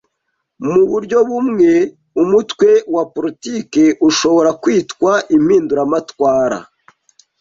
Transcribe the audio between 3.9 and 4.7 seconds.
ushobora